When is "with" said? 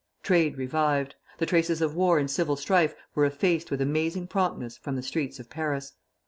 3.69-3.81